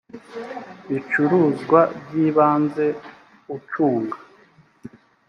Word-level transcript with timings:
bicuruzwa 0.89 1.79
by 2.01 2.13
ibanze 2.25 2.85
ucunga 3.55 4.17